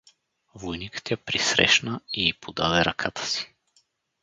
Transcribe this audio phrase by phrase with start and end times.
[0.55, 3.53] Войникът я присрещна и й подаде ръката си.